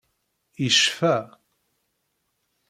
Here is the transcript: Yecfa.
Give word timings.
Yecfa. 0.63 1.13